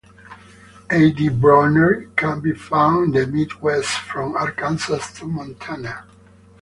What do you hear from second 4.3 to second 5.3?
Arkansas to